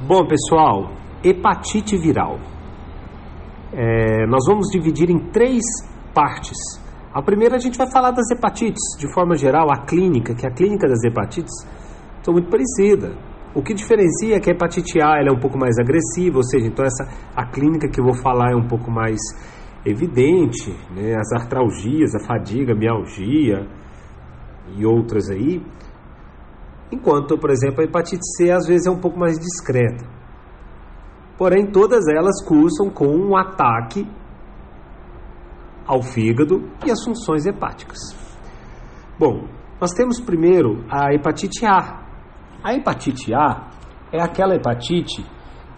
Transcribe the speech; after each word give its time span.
Bom, 0.00 0.26
pessoal, 0.26 0.90
hepatite 1.22 1.96
viral. 1.96 2.38
É, 3.72 4.26
nós 4.26 4.44
vamos 4.46 4.68
dividir 4.68 5.08
em 5.08 5.30
três 5.30 5.62
partes. 6.12 6.58
A 7.12 7.22
primeira 7.22 7.54
a 7.54 7.58
gente 7.58 7.78
vai 7.78 7.88
falar 7.90 8.10
das 8.10 8.28
hepatites, 8.30 8.82
de 8.98 9.12
forma 9.14 9.36
geral, 9.36 9.70
a 9.70 9.86
clínica, 9.86 10.34
que 10.34 10.46
a 10.46 10.50
clínica 10.50 10.88
das 10.88 11.02
hepatites 11.04 11.54
são 12.22 12.34
muito 12.34 12.50
parecida. 12.50 13.16
O 13.54 13.62
que 13.62 13.72
diferencia 13.72 14.36
é 14.36 14.40
que 14.40 14.50
a 14.50 14.52
hepatite 14.52 15.00
A 15.00 15.16
ela 15.20 15.28
é 15.28 15.32
um 15.32 15.38
pouco 15.38 15.56
mais 15.56 15.78
agressiva, 15.78 16.38
ou 16.38 16.42
seja, 16.42 16.66
então 16.66 16.84
essa 16.84 17.04
a 17.34 17.46
clínica 17.46 17.88
que 17.88 18.00
eu 18.00 18.04
vou 18.04 18.14
falar 18.14 18.50
é 18.50 18.56
um 18.56 18.66
pouco 18.66 18.90
mais 18.90 19.20
evidente, 19.86 20.76
né? 20.90 21.14
as 21.14 21.32
artralgias, 21.32 22.16
a 22.16 22.26
fadiga, 22.26 22.72
a 22.72 22.76
mialgia 22.76 23.64
e 24.76 24.84
outras 24.84 25.30
aí. 25.30 25.62
Enquanto, 26.94 27.36
por 27.36 27.50
exemplo, 27.50 27.80
a 27.80 27.84
hepatite 27.84 28.24
C 28.36 28.52
às 28.52 28.68
vezes 28.68 28.86
é 28.86 28.90
um 28.90 29.00
pouco 29.00 29.18
mais 29.18 29.36
discreta. 29.36 30.06
Porém, 31.36 31.66
todas 31.66 32.06
elas 32.06 32.40
cursam 32.46 32.88
com 32.88 33.08
um 33.08 33.36
ataque 33.36 34.06
ao 35.84 36.00
fígado 36.02 36.70
e 36.86 36.92
às 36.92 37.02
funções 37.04 37.46
hepáticas. 37.46 37.98
Bom, 39.18 39.48
nós 39.80 39.90
temos 39.90 40.20
primeiro 40.20 40.84
a 40.88 41.12
hepatite 41.12 41.66
A. 41.66 42.00
A 42.62 42.74
hepatite 42.74 43.34
A 43.34 43.70
é 44.12 44.22
aquela 44.22 44.54
hepatite 44.54 45.26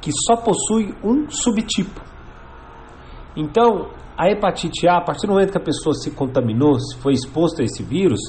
que 0.03 0.11
só 0.13 0.37
possui 0.37 0.95
um 1.03 1.31
subtipo. 1.31 2.01
Então, 3.35 3.89
a 4.19 4.31
hepatite 4.31 4.87
A, 4.87 4.99
a 4.99 5.01
partir 5.01 5.27
do 5.27 5.33
momento 5.33 5.51
que 5.51 5.59
a 5.59 5.65
pessoa 5.65 5.95
se 5.95 6.11
contaminou, 6.11 6.79
se 6.79 6.99
foi 6.99 7.15
exposta 7.15 7.63
a 7.63 7.65
esse 7.65 7.83
vírus, 7.83 8.21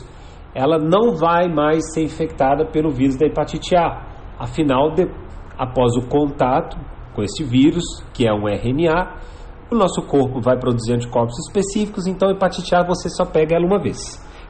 ela 0.58 0.80
não 0.80 1.16
vai 1.16 1.48
mais 1.48 1.94
ser 1.94 2.04
infectada 2.04 2.66
pelo 2.66 2.90
vírus 2.90 3.16
da 3.16 3.28
hepatite 3.28 3.76
A. 3.76 4.08
Afinal, 4.40 4.90
de, 4.90 5.08
após 5.56 5.96
o 5.96 6.08
contato 6.08 6.76
com 7.14 7.22
esse 7.22 7.44
vírus, 7.44 7.84
que 8.12 8.28
é 8.28 8.34
um 8.34 8.48
RNA, 8.48 9.18
o 9.72 9.76
nosso 9.76 10.02
corpo 10.08 10.41
vai 10.41 10.58
produzir 10.58 10.94
anticorpos 10.94 11.38
específicos, 11.46 12.08
então 12.08 12.32
hepatite 12.32 12.74
A 12.74 12.84
você 12.84 13.08
só 13.08 13.24
pega 13.24 13.55
ela 13.55 13.68
uma 13.68 13.80
vez. 13.80 13.99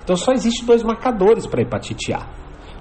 Então 0.01 0.15
só 0.15 0.31
existem 0.31 0.65
dois 0.65 0.81
marcadores 0.81 1.45
para 1.45 1.61
hepatite 1.61 2.13
A. 2.13 2.25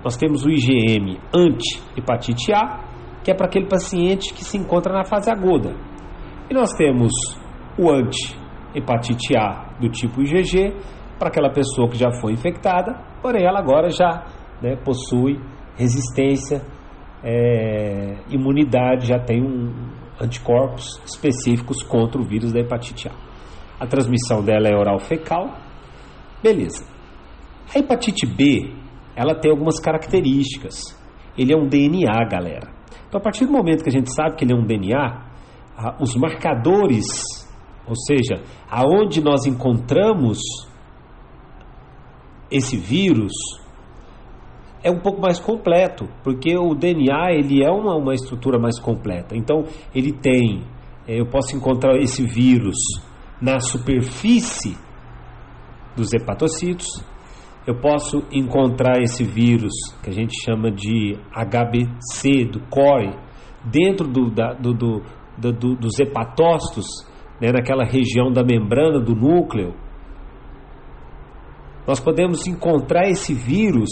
Nós 0.04 0.16
temos 0.16 0.44
o 0.44 0.48
IgM 0.48 1.18
anti-hepatite 1.34 2.52
A, 2.52 2.78
que 3.24 3.32
é 3.32 3.34
para 3.34 3.46
aquele 3.46 3.66
paciente 3.66 4.32
que 4.32 4.44
se 4.44 4.56
encontra 4.56 4.92
na 4.92 5.04
fase 5.04 5.28
aguda. 5.28 5.74
E 6.48 6.54
nós 6.54 6.70
temos 6.74 7.10
o 7.76 7.90
anti 7.90 8.38
hepatite 8.72 9.36
A 9.36 9.74
do 9.80 9.88
tipo 9.88 10.22
IgG, 10.22 10.76
para 11.18 11.28
aquela 11.28 11.50
pessoa 11.50 11.88
que 11.88 11.96
já 11.96 12.10
foi 12.20 12.32
infectada, 12.32 12.94
porém 13.26 13.44
ela 13.44 13.58
agora 13.58 13.90
já 13.90 14.24
né, 14.62 14.76
possui 14.76 15.40
resistência, 15.76 16.62
é, 17.24 18.18
imunidade, 18.30 19.08
já 19.08 19.18
tem 19.18 19.42
um, 19.42 19.74
anticorpos 20.20 21.02
específicos 21.04 21.82
contra 21.82 22.20
o 22.20 22.24
vírus 22.24 22.52
da 22.52 22.60
hepatite 22.60 23.08
A. 23.08 23.12
A 23.80 23.86
transmissão 23.88 24.44
dela 24.44 24.68
é 24.68 24.76
oral 24.76 25.00
fecal. 25.00 25.58
Beleza. 26.40 26.86
A 27.74 27.80
hepatite 27.80 28.24
B, 28.26 28.72
ela 29.16 29.34
tem 29.34 29.50
algumas 29.50 29.80
características. 29.80 30.78
Ele 31.36 31.52
é 31.52 31.56
um 31.56 31.66
DNA, 31.66 32.12
galera. 32.30 32.70
Então, 33.08 33.18
a 33.18 33.22
partir 33.24 33.44
do 33.44 33.50
momento 33.50 33.82
que 33.82 33.88
a 33.88 33.92
gente 33.92 34.14
sabe 34.14 34.36
que 34.36 34.44
ele 34.44 34.52
é 34.52 34.56
um 34.56 34.64
DNA, 34.64 35.26
os 35.98 36.14
marcadores 36.14 37.08
ou 37.86 37.94
seja, 37.94 38.42
aonde 38.68 39.22
nós 39.22 39.46
encontramos 39.46 40.38
esse 42.50 42.76
vírus 42.76 43.32
é 44.82 44.90
um 44.90 45.00
pouco 45.00 45.20
mais 45.20 45.40
completo, 45.40 46.08
porque 46.22 46.56
o 46.56 46.74
DNA 46.74 47.32
ele 47.32 47.64
é 47.64 47.70
uma, 47.70 47.96
uma 47.96 48.14
estrutura 48.14 48.58
mais 48.58 48.78
completa. 48.78 49.36
Então 49.36 49.64
ele 49.94 50.12
tem, 50.12 50.62
é, 51.08 51.20
eu 51.20 51.26
posso 51.26 51.56
encontrar 51.56 51.96
esse 51.98 52.24
vírus 52.24 52.76
na 53.40 53.58
superfície 53.58 54.76
dos 55.96 56.12
hepatocitos, 56.12 56.86
eu 57.66 57.74
posso 57.80 58.22
encontrar 58.30 59.02
esse 59.02 59.24
vírus 59.24 59.72
que 60.02 60.10
a 60.10 60.12
gente 60.12 60.34
chama 60.44 60.70
de 60.70 61.18
HBC 61.32 62.44
do 62.44 62.60
core 62.70 63.12
dentro 63.64 64.06
do, 64.06 64.30
da, 64.30 64.52
do, 64.52 64.72
do, 64.72 65.02
do 65.36 65.74
dos 65.74 65.98
hepatócitos 65.98 66.86
né, 67.40 67.50
naquela 67.50 67.84
região 67.84 68.30
da 68.30 68.44
membrana 68.44 69.00
do 69.00 69.16
núcleo, 69.16 69.74
nós 71.86 72.00
podemos 72.00 72.46
encontrar 72.46 73.08
esse 73.08 73.32
vírus 73.32 73.88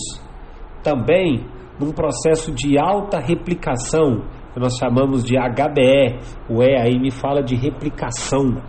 também 0.83 1.47
num 1.79 1.93
processo 1.93 2.53
de 2.53 2.79
alta 2.79 3.19
replicação, 3.19 4.23
que 4.53 4.61
nós 4.61 4.77
chamamos 4.77 5.25
de 5.25 5.37
HBE. 5.37 6.19
O 6.49 6.63
E 6.63 6.77
aí 6.77 6.99
me 6.99 7.11
fala 7.11 7.43
de 7.43 7.55
replicação. 7.55 8.63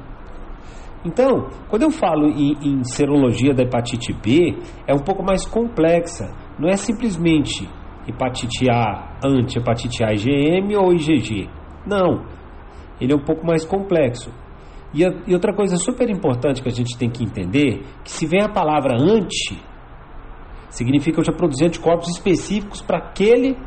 Então, 1.04 1.48
quando 1.70 1.84
eu 1.84 1.92
falo 1.92 2.28
em, 2.28 2.54
em 2.64 2.84
serologia 2.84 3.54
da 3.54 3.64
hepatite 3.64 4.12
B, 4.14 4.58
é 4.88 4.94
um 4.94 5.04
pouco 5.04 5.24
mais 5.24 5.46
complexa. 5.46 6.34
Não 6.58 6.68
é 6.68 6.76
simplesmente 6.76 7.70
hepatite 8.08 8.70
A 8.70 9.20
anti-hepatite 9.24 10.04
A 10.04 10.14
IgM 10.14 10.76
ou 10.76 10.94
IgG. 10.94 11.48
Não. 11.86 12.26
Ele 13.00 13.14
é 13.14 13.16
um 13.16 13.24
pouco 13.24 13.46
mais 13.46 13.64
complexo. 13.64 14.32
E, 14.96 15.04
e 15.28 15.34
outra 15.34 15.54
coisa 15.54 15.76
super 15.76 16.10
importante 16.10 16.64
que 16.64 16.70
a 16.70 16.72
gente 16.72 16.98
tem 16.98 17.10
que 17.10 17.22
entender, 17.22 17.84
que 18.02 18.10
se 18.10 18.26
vem 18.26 18.42
a 18.42 18.48
palavra 18.48 18.96
anti, 18.98 19.62
significa 20.70 21.16
que 21.16 21.20
eu 21.20 21.26
já 21.26 21.34
produzi 21.34 21.66
anticorpos 21.66 22.08
específicos 22.08 22.82
para 22.82 23.00
aquele 23.00 23.58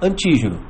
antígeno. 0.00 0.60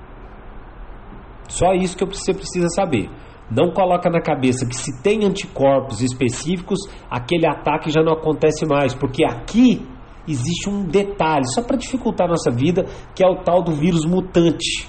Só 1.48 1.74
isso 1.74 1.98
que 1.98 2.04
você 2.06 2.32
precisa 2.32 2.68
saber. 2.68 3.10
Não 3.50 3.72
coloca 3.72 4.08
na 4.08 4.22
cabeça 4.22 4.64
que 4.64 4.76
se 4.76 5.02
tem 5.02 5.24
anticorpos 5.24 6.00
específicos, 6.00 6.78
aquele 7.10 7.46
ataque 7.46 7.90
já 7.90 8.00
não 8.00 8.14
acontece 8.14 8.64
mais, 8.64 8.94
porque 8.94 9.22
aqui 9.24 9.86
existe 10.26 10.70
um 10.70 10.84
detalhe, 10.84 11.44
só 11.52 11.62
para 11.62 11.76
dificultar 11.76 12.26
a 12.26 12.30
nossa 12.30 12.50
vida, 12.50 12.86
que 13.14 13.22
é 13.22 13.28
o 13.28 13.42
tal 13.42 13.62
do 13.62 13.72
vírus 13.72 14.06
mutante. 14.06 14.88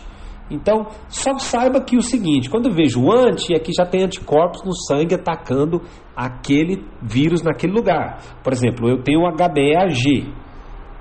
Então, 0.52 0.86
só 1.08 1.38
saiba 1.38 1.82
que 1.82 1.96
o 1.96 2.02
seguinte, 2.02 2.50
quando 2.50 2.70
eu 2.70 2.76
vejo 2.76 3.10
anti, 3.10 3.56
é 3.56 3.60
que 3.60 3.72
já 3.72 3.86
tem 3.86 4.04
anticorpos 4.04 4.64
no 4.66 4.76
sangue 4.76 5.16
atacando 5.16 5.82
aquele 6.16 6.84
vírus 7.02 7.42
naquele 7.42 7.72
lugar. 7.72 8.20
Por 8.44 8.52
exemplo, 8.52 8.90
eu 8.90 9.02
tenho 9.02 9.22
HBeAg. 9.22 10.34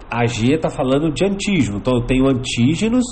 AG 0.09 0.55
está 0.55 0.71
falando 0.71 1.13
de 1.13 1.25
antígeno. 1.25 1.79
Então, 1.79 1.95
eu 1.95 2.07
tenho 2.07 2.29
antígenos 2.29 3.05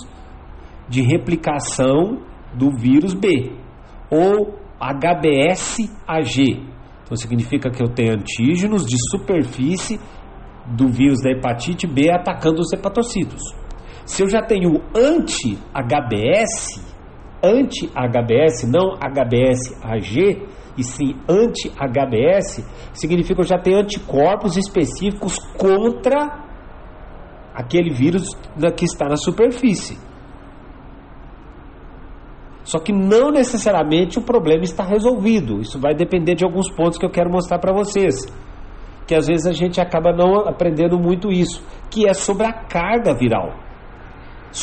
de 0.88 1.02
replicação 1.02 2.22
do 2.54 2.70
vírus 2.70 3.14
B. 3.14 3.52
Ou 4.10 4.58
HBsAg. 4.80 6.62
Então, 7.04 7.16
significa 7.16 7.68
que 7.68 7.82
eu 7.82 7.88
tenho 7.88 8.12
antígenos 8.12 8.84
de 8.84 8.96
superfície 9.10 9.98
do 10.66 10.88
vírus 10.88 11.20
da 11.22 11.30
hepatite 11.30 11.86
B 11.86 12.10
atacando 12.12 12.60
os 12.60 12.72
hepatocitos. 12.72 13.57
Se 14.08 14.22
eu 14.22 14.28
já 14.30 14.40
tenho 14.40 14.80
anti-HBS, 14.96 16.82
anti-HBS, 17.44 18.66
não 18.66 18.94
HBS-AG, 18.96 20.48
e 20.78 20.82
sim 20.82 21.14
anti-HBS, 21.28 22.64
significa 22.94 23.34
que 23.34 23.40
eu 23.42 23.46
já 23.46 23.58
tenho 23.58 23.80
anticorpos 23.80 24.56
específicos 24.56 25.38
contra 25.58 26.42
aquele 27.54 27.90
vírus 27.90 28.34
que 28.74 28.86
está 28.86 29.10
na 29.10 29.16
superfície. 29.16 29.98
Só 32.64 32.78
que 32.78 32.94
não 32.94 33.30
necessariamente 33.30 34.18
o 34.18 34.22
problema 34.22 34.64
está 34.64 34.84
resolvido. 34.84 35.60
Isso 35.60 35.78
vai 35.78 35.94
depender 35.94 36.34
de 36.34 36.46
alguns 36.46 36.70
pontos 36.70 36.96
que 36.96 37.04
eu 37.04 37.10
quero 37.10 37.30
mostrar 37.30 37.58
para 37.58 37.74
vocês. 37.74 38.14
Que 39.06 39.14
às 39.14 39.26
vezes 39.26 39.46
a 39.46 39.52
gente 39.52 39.78
acaba 39.82 40.14
não 40.16 40.48
aprendendo 40.48 40.98
muito 40.98 41.30
isso, 41.30 41.62
que 41.90 42.08
é 42.08 42.14
sobre 42.14 42.46
a 42.46 42.52
carga 42.54 43.14
viral 43.14 43.67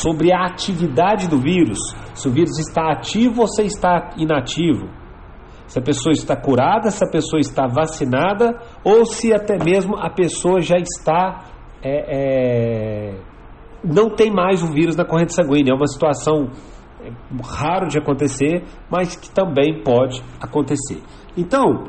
sobre 0.00 0.32
a 0.32 0.44
atividade 0.44 1.28
do 1.28 1.38
vírus, 1.38 1.78
se 2.14 2.28
o 2.28 2.32
vírus 2.32 2.58
está 2.58 2.92
ativo 2.92 3.42
ou 3.42 3.48
se 3.48 3.62
está 3.62 4.10
inativo, 4.16 4.88
se 5.66 5.78
a 5.78 5.82
pessoa 5.82 6.12
está 6.12 6.36
curada, 6.36 6.90
se 6.90 7.04
a 7.04 7.10
pessoa 7.10 7.40
está 7.40 7.66
vacinada 7.66 8.56
ou 8.84 9.04
se 9.04 9.32
até 9.32 9.56
mesmo 9.62 9.96
a 9.96 10.10
pessoa 10.10 10.60
já 10.60 10.76
está 10.76 11.44
é, 11.82 13.12
é, 13.12 13.20
não 13.84 14.10
tem 14.10 14.32
mais 14.32 14.62
o 14.62 14.72
vírus 14.72 14.96
na 14.96 15.04
corrente 15.04 15.34
sanguínea. 15.34 15.72
É 15.72 15.74
uma 15.74 15.86
situação 15.86 16.50
é, 17.00 17.10
raro 17.44 17.88
de 17.88 17.98
acontecer, 17.98 18.64
mas 18.90 19.16
que 19.16 19.30
também 19.30 19.82
pode 19.82 20.22
acontecer. 20.40 21.00
Então, 21.36 21.84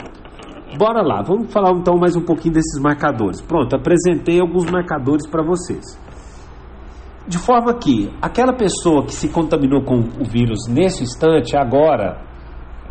bora 0.78 1.02
lá, 1.02 1.22
vamos 1.22 1.52
falar 1.52 1.72
então 1.72 1.98
mais 1.98 2.16
um 2.16 2.24
pouquinho 2.24 2.56
desses 2.56 2.82
marcadores. 2.82 3.42
Pronto, 3.42 3.76
apresentei 3.76 4.40
alguns 4.40 4.70
marcadores 4.70 5.28
para 5.28 5.44
vocês. 5.44 5.84
De 7.28 7.38
forma 7.38 7.74
que 7.74 8.10
aquela 8.22 8.54
pessoa 8.54 9.04
que 9.06 9.14
se 9.14 9.28
contaminou 9.28 9.84
com 9.84 9.96
o 9.96 10.24
vírus 10.24 10.60
nesse 10.70 11.04
instante, 11.04 11.58
agora, 11.58 12.22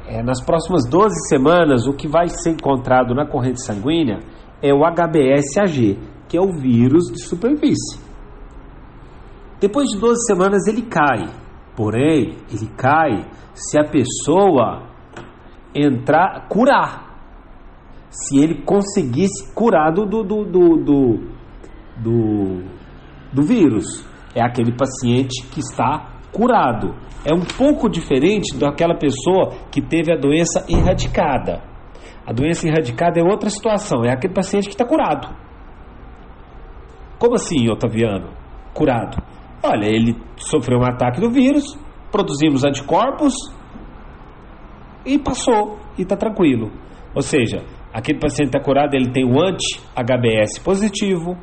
é, 0.06 0.22
nas 0.22 0.44
próximas 0.44 0.86
12 0.86 1.28
semanas, 1.28 1.86
o 1.86 1.94
que 1.94 2.06
vai 2.06 2.28
ser 2.28 2.50
encontrado 2.50 3.14
na 3.14 3.26
corrente 3.26 3.64
sanguínea 3.64 4.20
é 4.62 4.74
o 4.74 4.80
HBsAg, 4.80 5.98
que 6.28 6.36
é 6.36 6.40
o 6.40 6.52
vírus 6.52 7.04
de 7.10 7.22
superfície. 7.22 7.98
Depois 9.58 9.88
de 9.88 9.98
12 9.98 10.26
semanas 10.26 10.66
ele 10.66 10.82
cai. 10.82 11.30
Porém, 11.74 12.36
ele 12.50 12.68
cai 12.76 13.26
se 13.54 13.78
a 13.78 13.84
pessoa 13.84 14.82
entrar, 15.74 16.46
curar. 16.48 17.06
Se 18.10 18.38
ele 18.38 18.62
conseguisse 18.62 19.50
curar 19.54 19.92
do, 19.92 20.04
do, 20.04 20.22
do, 20.22 20.44
do, 20.44 20.76
do, 21.96 22.62
do 23.32 23.42
vírus. 23.42 24.04
É 24.36 24.42
aquele 24.42 24.70
paciente 24.70 25.46
que 25.46 25.60
está 25.60 26.20
curado. 26.30 26.94
É 27.24 27.32
um 27.32 27.40
pouco 27.40 27.88
diferente 27.88 28.54
daquela 28.58 28.94
pessoa 28.94 29.54
que 29.72 29.80
teve 29.80 30.12
a 30.12 30.16
doença 30.16 30.62
erradicada. 30.68 31.62
A 32.26 32.34
doença 32.34 32.68
erradicada 32.68 33.18
é 33.18 33.24
outra 33.24 33.48
situação, 33.48 34.04
é 34.04 34.12
aquele 34.12 34.34
paciente 34.34 34.66
que 34.66 34.74
está 34.74 34.84
curado. 34.84 35.34
Como 37.18 37.34
assim, 37.34 37.66
Otaviano? 37.70 38.28
Curado. 38.74 39.16
Olha, 39.62 39.86
ele 39.86 40.14
sofreu 40.36 40.80
um 40.80 40.84
ataque 40.84 41.18
do 41.18 41.30
vírus, 41.30 41.78
produzimos 42.12 42.62
anticorpos 42.62 43.32
e 45.06 45.18
passou 45.18 45.78
e 45.96 46.02
está 46.02 46.14
tranquilo. 46.14 46.70
Ou 47.14 47.22
seja, 47.22 47.64
aquele 47.90 48.18
paciente 48.18 48.48
está 48.48 48.60
curado, 48.60 48.94
ele 48.94 49.10
tem 49.10 49.24
o 49.24 49.40
anti-HBS 49.40 50.58
positivo, 50.58 51.38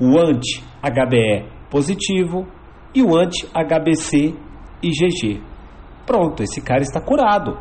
o 0.00 0.18
anti-HBE 0.18 1.57
positivo 1.70 2.46
e 2.94 3.02
o 3.02 3.16
anti-HBC 3.16 4.34
IgG. 4.82 5.40
Pronto, 6.06 6.42
esse 6.42 6.60
cara 6.60 6.82
está 6.82 7.00
curado. 7.00 7.56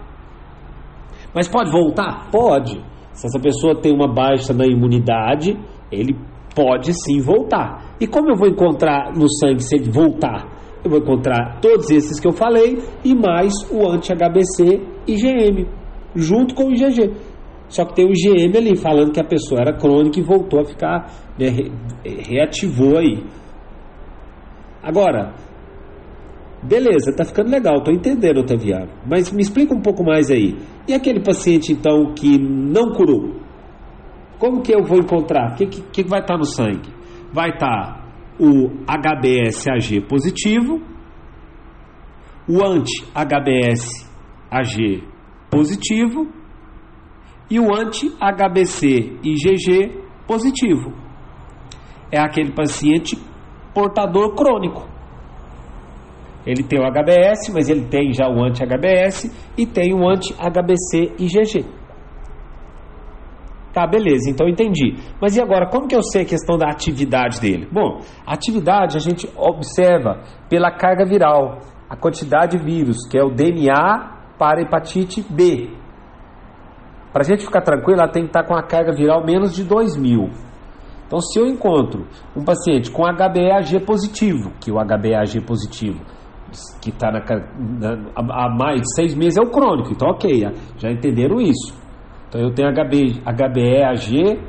Mas 1.33 1.47
pode 1.47 1.71
voltar? 1.71 2.29
Pode. 2.31 2.81
Se 3.13 3.27
essa 3.27 3.39
pessoa 3.39 3.75
tem 3.75 3.93
uma 3.93 4.07
baixa 4.07 4.53
na 4.53 4.65
imunidade, 4.65 5.57
ele 5.91 6.15
pode 6.55 6.93
sim 6.93 7.19
voltar. 7.19 7.95
E 7.99 8.07
como 8.07 8.29
eu 8.29 8.35
vou 8.35 8.47
encontrar 8.47 9.11
no 9.15 9.27
sangue 9.29 9.63
se 9.63 9.75
ele 9.75 9.91
voltar? 9.91 10.47
Eu 10.83 10.91
vou 10.91 10.99
encontrar 10.99 11.59
todos 11.59 11.89
esses 11.89 12.19
que 12.19 12.27
eu 12.27 12.31
falei 12.31 12.77
e 13.03 13.13
mais 13.13 13.53
o 13.71 13.89
anti-HBC 13.89 14.81
IgM, 15.07 15.67
junto 16.15 16.55
com 16.55 16.65
o 16.65 16.71
IgG. 16.71 17.11
Só 17.67 17.83
que 17.85 17.95
tem 17.95 18.05
o 18.05 18.11
IgM 18.11 18.57
ali 18.57 18.75
falando 18.77 19.11
que 19.11 19.19
a 19.19 19.25
pessoa 19.25 19.61
era 19.61 19.77
crônica 19.77 20.19
e 20.19 20.23
voltou 20.23 20.61
a 20.61 20.65
ficar, 20.65 21.11
né, 21.37 21.49
reativou 22.03 22.97
aí. 22.97 23.23
Agora, 24.87 25.35
beleza, 26.63 27.13
tá 27.13 27.25
ficando 27.25 27.49
legal, 27.49 27.83
tô 27.83 27.91
entendendo, 27.91 28.37
Otaviano. 28.37 28.87
Mas 29.05 29.29
me 29.33 29.41
explica 29.41 29.75
um 29.75 29.81
pouco 29.81 30.01
mais 30.01 30.31
aí. 30.31 30.55
E 30.87 30.93
aquele 30.93 31.21
paciente 31.21 31.73
então 31.73 32.13
que 32.13 32.39
não 32.39 32.93
curou? 32.93 33.35
Como 34.39 34.61
que 34.61 34.73
eu 34.73 34.85
vou 34.85 34.99
encontrar? 34.99 35.51
O 35.51 35.55
que, 35.57 35.65
que, 35.65 35.81
que 35.81 36.03
vai 36.07 36.21
estar 36.21 36.35
tá 36.35 36.37
no 36.37 36.45
sangue? 36.45 36.89
Vai 37.33 37.49
estar 37.49 37.67
tá 37.67 38.07
o 38.39 38.69
HBsAg 38.85 40.07
positivo, 40.07 40.81
o 42.47 42.65
anti-HBsAg 42.65 44.07
positivo 45.51 46.29
e 47.51 47.59
o 47.59 47.75
anti-HBC 47.75 49.17
IgG 49.21 50.01
positivo. 50.25 50.93
É 52.09 52.21
aquele 52.21 52.53
paciente 52.53 53.17
portador 53.77 54.33
crônico. 54.33 54.87
Ele 56.43 56.63
tem 56.63 56.79
o 56.79 56.91
HBS, 56.91 57.53
mas 57.53 57.69
ele 57.69 57.85
tem 57.85 58.11
já 58.11 58.27
o 58.27 58.43
anti-HBS 58.43 59.31
e 59.55 59.67
tem 59.67 59.93
o 59.93 60.09
anti-HBC 60.09 61.13
IgG. 61.19 61.63
Tá, 63.71 63.85
beleza, 63.85 64.31
então 64.31 64.49
entendi. 64.49 64.95
Mas 65.21 65.37
e 65.37 65.41
agora, 65.41 65.69
como 65.69 65.87
que 65.87 65.95
eu 65.95 66.01
sei 66.01 66.23
a 66.23 66.25
questão 66.25 66.57
da 66.57 66.67
atividade 66.67 67.39
dele? 67.39 67.67
Bom, 67.71 67.99
a 68.25 68.33
atividade 68.33 68.97
a 68.97 68.99
gente 68.99 69.29
observa 69.37 70.23
pela 70.49 70.71
carga 70.71 71.05
viral, 71.05 71.59
a 71.87 71.95
quantidade 71.95 72.57
de 72.57 72.63
vírus, 72.63 73.07
que 73.07 73.15
é 73.15 73.23
o 73.23 73.29
DNA 73.29 74.33
para 74.39 74.61
hepatite 74.63 75.23
B. 75.29 75.69
Para 77.13 77.21
a 77.21 77.25
gente 77.25 77.45
ficar 77.45 77.61
tranquilo, 77.61 77.99
ela 77.99 78.11
tem 78.11 78.23
que 78.23 78.29
estar 78.29 78.43
com 78.43 78.55
a 78.55 78.63
carga 78.63 78.91
viral 78.91 79.23
menos 79.23 79.53
de 79.53 79.63
2 79.63 79.95
mil. 79.95 80.31
Então, 81.07 81.19
se 81.21 81.39
eu 81.39 81.47
encontro 81.47 82.05
um 82.35 82.43
paciente 82.43 82.91
com 82.91 83.03
HBeAg 83.03 83.79
positivo, 83.85 84.51
que 84.59 84.69
o 84.71 84.75
HBeAg 84.75 85.39
positivo, 85.41 85.99
que 86.81 86.89
está 86.89 87.09
há 88.15 88.49
mais 88.49 88.81
de 88.81 88.95
seis 88.95 89.15
meses, 89.15 89.37
é 89.37 89.41
o 89.41 89.49
crônico, 89.49 89.91
então 89.91 90.09
ok, 90.09 90.51
já 90.77 90.91
entenderam 90.91 91.39
isso. 91.39 91.73
Então 92.27 92.41
eu 92.41 92.53
tenho 92.53 92.69
HB, 92.69 93.21
HBeAg, 93.25 94.39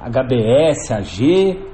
HBsAg, 0.00 1.68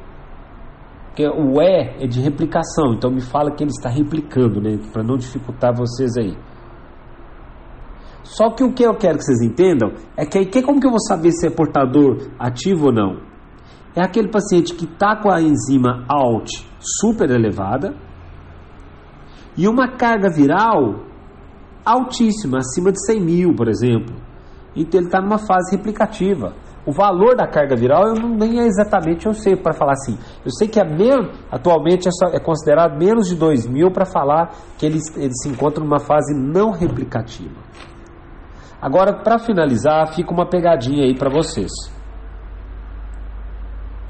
porque 1.06 1.28
o 1.28 1.62
E 1.62 2.02
é 2.02 2.06
de 2.08 2.20
replicação, 2.20 2.94
então 2.94 3.08
me 3.08 3.20
fala 3.20 3.52
que 3.52 3.62
ele 3.62 3.70
está 3.70 3.88
replicando, 3.88 4.60
né? 4.60 4.76
Para 4.92 5.04
não 5.04 5.16
dificultar 5.16 5.72
vocês 5.72 6.16
aí. 6.16 6.36
Só 8.24 8.50
que 8.50 8.64
o 8.64 8.72
que 8.72 8.82
eu 8.82 8.96
quero 8.96 9.18
que 9.18 9.24
vocês 9.24 9.40
entendam 9.42 9.92
é 10.16 10.26
que, 10.26 10.44
que 10.46 10.60
como 10.60 10.80
que 10.80 10.86
eu 10.86 10.90
vou 10.90 10.98
saber 10.98 11.30
se 11.30 11.46
é 11.46 11.50
portador 11.50 12.30
ativo 12.36 12.86
ou 12.86 12.92
não? 12.92 13.33
É 13.96 14.02
aquele 14.02 14.28
paciente 14.28 14.74
que 14.74 14.84
está 14.84 15.14
com 15.16 15.30
a 15.30 15.40
enzima 15.40 16.04
ALT 16.08 16.48
super 16.80 17.30
elevada 17.30 17.94
e 19.56 19.68
uma 19.68 19.96
carga 19.96 20.28
viral 20.28 21.04
altíssima, 21.84 22.58
acima 22.58 22.90
de 22.90 23.04
100 23.06 23.20
mil, 23.20 23.54
por 23.54 23.68
exemplo. 23.68 24.16
Então 24.74 24.98
ele 24.98 25.06
está 25.06 25.20
numa 25.20 25.38
fase 25.38 25.76
replicativa. 25.76 26.54
O 26.86 26.92
valor 26.92 27.34
da 27.34 27.46
carga 27.46 27.74
viral 27.76 28.08
eu 28.08 28.14
não, 28.14 28.28
nem 28.36 28.60
é 28.60 28.66
exatamente 28.66 29.26
eu 29.26 29.32
sei 29.32 29.56
para 29.56 29.72
falar 29.72 29.92
assim. 29.92 30.18
Eu 30.44 30.50
sei 30.50 30.68
que 30.68 30.78
é 30.80 30.84
menos, 30.84 31.30
atualmente 31.50 32.08
é, 32.08 32.10
só, 32.10 32.26
é 32.26 32.40
considerado 32.40 32.98
menos 32.98 33.28
de 33.28 33.36
2 33.36 33.66
mil 33.66 33.90
para 33.90 34.04
falar 34.04 34.50
que 34.76 34.84
ele, 34.84 34.98
ele 35.16 35.32
se 35.32 35.48
encontra 35.48 35.82
numa 35.82 36.00
fase 36.00 36.34
não 36.34 36.72
replicativa. 36.72 37.62
Agora, 38.82 39.22
para 39.22 39.38
finalizar, 39.38 40.12
fica 40.14 40.30
uma 40.30 40.46
pegadinha 40.46 41.04
aí 41.04 41.16
para 41.16 41.30
vocês. 41.30 41.70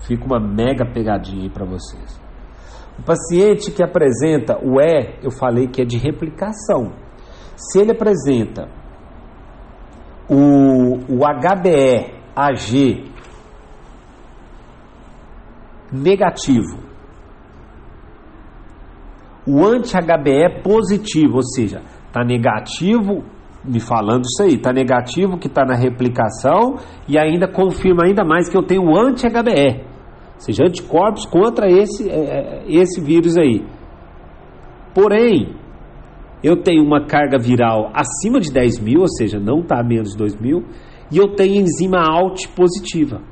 Fica 0.07 0.25
uma 0.25 0.41
mega 0.41 0.85
pegadinha 0.85 1.45
aí 1.45 1.51
para 1.51 1.65
vocês. 1.65 2.21
O 2.99 3.03
paciente 3.03 3.71
que 3.71 3.83
apresenta 3.83 4.59
o 4.63 4.81
E, 4.81 5.19
eu 5.23 5.31
falei 5.31 5.67
que 5.67 5.83
é 5.83 5.85
de 5.85 5.99
replicação. 5.99 6.93
Se 7.57 7.81
ele 7.81 7.93
apresenta 7.93 8.69
o, 10.29 10.97
o 11.09 11.19
HBE 11.19 12.15
AG 12.37 13.05
negativo, 15.93 16.79
o 19.47 19.65
anti-HBE 19.65 20.63
positivo, 20.63 21.37
ou 21.37 21.43
seja, 21.43 21.83
está 22.07 22.25
negativo, 22.25 23.25
me 23.65 23.81
falando 23.81 24.25
isso 24.25 24.43
aí, 24.43 24.55
está 24.55 24.73
negativo 24.73 25.39
que 25.39 25.47
está 25.47 25.65
na 25.65 25.75
replicação 25.75 26.77
e 27.09 27.19
ainda 27.19 27.47
confirma 27.47 28.05
ainda 28.05 28.25
mais 28.25 28.49
que 28.49 28.57
eu 28.57 28.63
tenho 28.63 28.83
o 28.83 28.99
anti-HBE, 28.99 29.94
seja, 30.45 30.65
anticorpos 30.65 31.25
contra 31.27 31.71
esse, 31.71 32.09
é, 32.09 32.15
é, 32.15 32.65
esse 32.69 33.01
vírus 33.01 33.37
aí. 33.37 33.65
Porém, 34.95 35.57
eu 36.43 36.63
tenho 36.63 36.85
uma 36.85 37.07
carga 37.07 37.39
viral 37.39 37.91
acima 37.95 38.39
de 38.39 38.53
10 38.53 38.81
mil, 38.81 39.01
ou 39.01 39.09
seja, 39.09 39.39
não 39.41 39.61
está 39.61 39.83
menos 39.83 40.11
de 40.11 40.19
2 40.19 40.37
mil, 40.37 40.65
e 41.11 41.17
eu 41.17 41.35
tenho 41.35 41.63
enzima 41.63 41.99
ALT 41.99 42.49
positiva, 42.55 43.23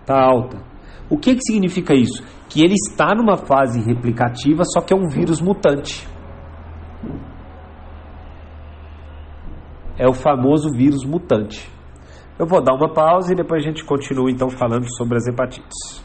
está 0.00 0.22
alta. 0.22 0.58
O 1.08 1.16
que, 1.16 1.34
que 1.34 1.42
significa 1.42 1.94
isso? 1.94 2.22
Que 2.48 2.62
ele 2.62 2.74
está 2.74 3.14
numa 3.14 3.36
fase 3.36 3.80
replicativa, 3.80 4.62
só 4.64 4.80
que 4.80 4.92
é 4.92 4.96
um 4.96 5.08
vírus 5.08 5.40
mutante. 5.40 6.06
É 9.98 10.08
o 10.08 10.12
famoso 10.12 10.70
vírus 10.70 11.04
mutante. 11.04 11.70
Eu 12.38 12.46
vou 12.46 12.62
dar 12.62 12.74
uma 12.74 12.92
pausa 12.92 13.32
e 13.32 13.36
depois 13.36 13.62
a 13.62 13.66
gente 13.66 13.84
continua 13.84 14.30
então 14.30 14.50
falando 14.50 14.86
sobre 14.96 15.16
as 15.16 15.26
hepatites. 15.26 16.03